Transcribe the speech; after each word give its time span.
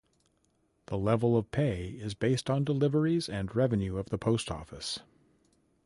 The 0.87 0.97
level 0.97 1.37
of 1.37 1.51
pay 1.51 1.89
is 1.89 2.15
based 2.15 2.49
on 2.49 2.63
deliveries 2.63 3.29
and 3.29 3.55
revenue 3.55 3.97
of 3.97 4.09
the 4.09 4.17
post 4.17 4.49
office. 4.49 5.01